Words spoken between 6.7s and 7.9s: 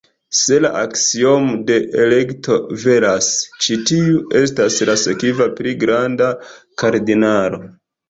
kardinalo.